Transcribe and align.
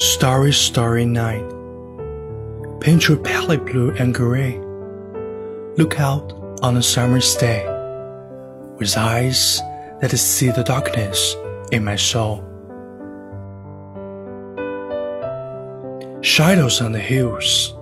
Starry, 0.00 0.52
starry 0.52 1.04
night. 1.04 1.44
Paint 2.78 3.08
your 3.08 3.16
palette 3.16 3.66
blue 3.66 3.90
and 3.98 4.14
gray. 4.14 4.56
Look 5.76 5.98
out 5.98 6.32
on 6.62 6.76
a 6.76 6.82
summer's 6.84 7.34
day 7.34 7.66
with 8.78 8.96
eyes 8.96 9.60
that 10.00 10.16
see 10.16 10.50
the 10.50 10.62
darkness 10.62 11.34
in 11.72 11.84
my 11.84 11.96
soul. 11.96 12.44
Shadows 16.20 16.80
on 16.80 16.92
the 16.92 17.00
hills. 17.00 17.74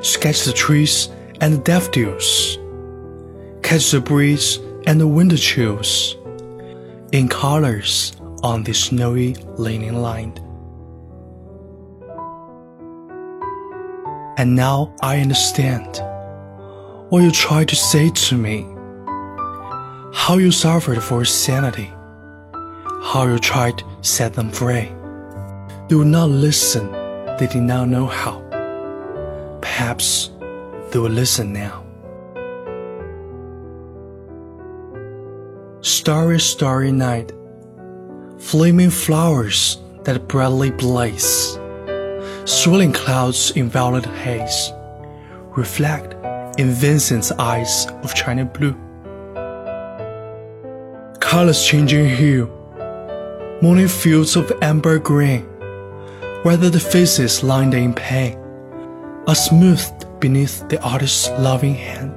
Sketch 0.00 0.44
the 0.44 0.52
trees 0.52 1.08
and 1.40 1.54
the 1.54 1.58
daffodils. 1.58 2.56
Catch 3.64 3.90
the 3.90 4.00
breeze 4.00 4.60
and 4.86 5.00
the 5.00 5.08
winter 5.08 5.36
chills 5.36 6.16
in 7.10 7.28
colors 7.28 8.12
on 8.44 8.62
the 8.62 8.72
snowy 8.72 9.34
linen 9.56 10.02
line. 10.02 10.51
And 14.42 14.56
now 14.56 14.92
I 15.00 15.20
understand 15.20 16.02
what 17.10 17.22
you 17.22 17.30
tried 17.30 17.68
to 17.68 17.76
say 17.76 18.10
to 18.10 18.36
me. 18.36 18.66
How 20.12 20.36
you 20.36 20.50
suffered 20.50 21.00
for 21.00 21.24
sanity. 21.24 21.92
How 23.04 23.28
you 23.28 23.38
tried 23.38 23.78
to 23.78 23.84
set 24.00 24.34
them 24.34 24.50
free. 24.50 24.90
They 25.88 25.94
would 25.94 26.08
not 26.08 26.28
listen, 26.28 26.90
they 27.38 27.46
did 27.46 27.62
not 27.62 27.86
know 27.86 28.06
how. 28.06 28.40
Perhaps 29.60 30.32
they 30.90 30.98
will 30.98 31.16
listen 31.22 31.52
now. 31.52 31.84
Starry, 35.82 36.40
starry 36.40 36.90
night, 36.90 37.30
flaming 38.38 38.90
flowers 38.90 39.78
that 40.02 40.26
brightly 40.26 40.72
blaze, 40.72 41.56
swirling 42.44 42.92
clouds 42.92 43.52
in 43.52 43.68
violet 43.68 44.06
haze, 44.06 44.72
reflect 45.56 46.14
in 46.58 46.70
Vincent's 46.70 47.32
eyes 47.32 47.86
of 48.02 48.14
china 48.14 48.44
blue. 48.44 48.74
Colors 51.20 51.64
changing 51.64 52.08
hue, 52.08 52.46
morning 53.62 53.88
fields 53.88 54.36
of 54.36 54.52
amber 54.60 54.98
green, 54.98 55.44
whether 56.42 56.68
the 56.68 56.80
faces 56.80 57.42
lined 57.42 57.74
in 57.74 57.94
pain 57.94 58.36
are 59.26 59.34
smoothed 59.34 60.06
beneath 60.20 60.68
the 60.68 60.82
artist's 60.82 61.28
loving 61.38 61.74
hand. 61.74 62.12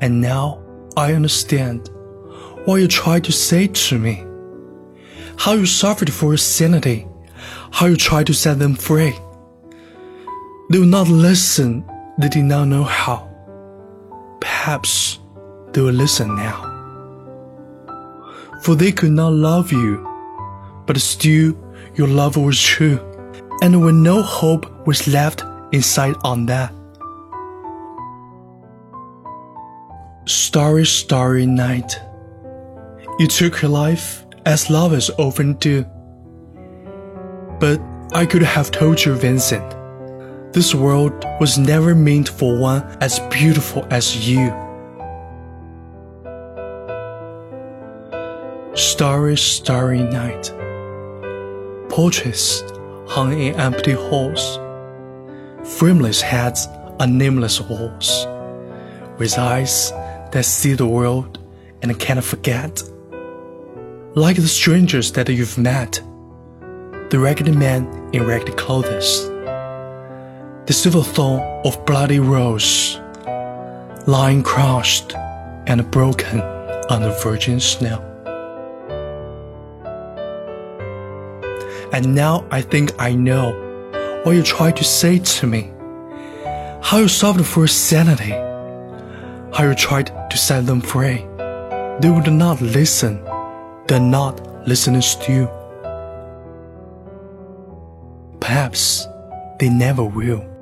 And 0.00 0.20
now 0.20 0.60
I 0.96 1.14
understand 1.14 1.88
what 2.64 2.76
you 2.76 2.88
tried 2.88 3.24
to 3.24 3.32
say 3.32 3.68
to 3.68 3.98
me. 3.98 4.24
How 5.36 5.52
you 5.52 5.66
suffered 5.66 6.12
for 6.12 6.30
your 6.30 6.38
sanity. 6.38 7.06
How 7.74 7.86
you 7.86 7.96
tried 7.96 8.28
to 8.28 8.34
set 8.34 8.60
them 8.60 8.76
free. 8.76 9.18
They 10.70 10.78
would 10.78 10.86
not 10.86 11.08
listen. 11.08 11.84
They 12.18 12.28
did 12.28 12.44
not 12.44 12.68
know 12.68 12.84
how. 12.84 13.28
Perhaps 14.40 15.18
they 15.72 15.80
will 15.80 15.92
listen 15.92 16.36
now. 16.36 16.70
For 18.62 18.76
they 18.76 18.92
could 18.92 19.10
not 19.10 19.32
love 19.32 19.72
you, 19.72 20.06
but 20.86 20.98
still 20.98 21.56
your 21.96 22.06
love 22.06 22.36
was 22.36 22.62
true, 22.62 23.00
and 23.60 23.84
when 23.84 24.04
no 24.04 24.22
hope 24.22 24.86
was 24.86 25.08
left 25.08 25.42
inside 25.72 26.14
on 26.22 26.46
that. 26.46 26.72
Starry, 30.26 30.86
starry 30.86 31.44
night. 31.44 32.00
You 33.18 33.26
took 33.26 33.56
her 33.56 33.68
life 33.68 34.24
as 34.46 34.70
lovers 34.70 35.10
often 35.18 35.54
do. 35.54 35.84
But 37.58 37.80
I 38.12 38.26
could 38.26 38.42
have 38.42 38.70
told 38.70 39.04
you, 39.04 39.14
Vincent, 39.14 39.64
this 40.52 40.74
world 40.74 41.24
was 41.40 41.58
never 41.58 41.94
meant 41.94 42.28
for 42.28 42.58
one 42.58 42.82
as 43.00 43.18
beautiful 43.30 43.86
as 43.90 44.28
you. 44.28 44.52
Starry, 48.74 49.36
starry 49.36 50.02
night. 50.02 50.52
Portraits 51.88 52.62
hung 53.08 53.32
in 53.32 53.54
empty 53.54 53.92
halls. 53.92 54.58
Frameless 55.78 56.20
heads 56.20 56.66
on 57.00 57.18
nameless 57.18 57.60
walls. 57.60 58.26
With 59.18 59.38
eyes 59.38 59.90
that 60.32 60.44
see 60.44 60.74
the 60.74 60.86
world 60.86 61.38
and 61.82 61.98
cannot 61.98 62.24
forget 62.24 62.82
like 64.14 64.36
the 64.36 64.46
strangers 64.46 65.10
that 65.12 65.28
you've 65.28 65.58
met, 65.58 66.00
the 67.14 67.20
ragged 67.20 67.54
man 67.54 67.86
in 68.12 68.26
ragged 68.26 68.56
clothes, 68.56 69.28
the 70.66 70.72
silver 70.72 71.00
thorn 71.00 71.40
of 71.64 71.86
bloody 71.86 72.18
rose, 72.18 72.98
lying 74.08 74.42
crushed 74.42 75.14
and 75.68 75.88
broken 75.92 76.40
on 76.90 77.02
the 77.02 77.16
virgin 77.22 77.60
snow. 77.60 78.00
And 81.92 82.16
now 82.16 82.44
I 82.50 82.62
think 82.62 82.90
I 82.98 83.14
know 83.14 83.52
what 84.24 84.32
you 84.32 84.42
tried 84.42 84.76
to 84.78 84.82
say 84.82 85.20
to 85.20 85.46
me, 85.46 85.72
how 86.82 86.98
you 86.98 87.06
suffered 87.06 87.46
for 87.46 87.68
sanity, 87.68 88.32
how 89.54 89.68
you 89.68 89.76
tried 89.76 90.10
to 90.30 90.36
set 90.36 90.66
them 90.66 90.80
free. 90.80 91.18
They 92.00 92.10
would 92.10 92.32
not 92.32 92.60
listen 92.60 93.22
they're 93.86 94.00
not 94.00 94.66
listening 94.66 95.02
to 95.02 95.32
you. 95.32 95.63
Perhaps 98.44 99.08
they 99.58 99.70
never 99.70 100.04
will. 100.04 100.53